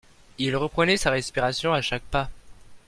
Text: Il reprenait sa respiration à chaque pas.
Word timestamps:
Il 0.39 0.55
reprenait 0.57 0.97
sa 0.97 1.11
respiration 1.11 1.73
à 1.73 1.81
chaque 1.83 2.01
pas. 2.01 2.31